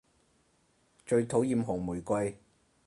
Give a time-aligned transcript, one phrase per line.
[1.05, 2.35] 最討厭紅玫瑰